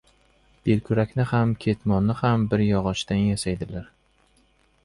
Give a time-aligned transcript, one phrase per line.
[0.69, 3.89] •Belkurakni ham, ketmonni ham bir yog‘ochdan yasaydilar.